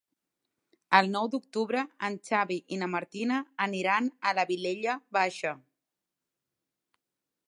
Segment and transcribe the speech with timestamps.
[0.99, 5.53] El nou d'octubre en Xavi i na Martina aniran a la Vilella Baixa.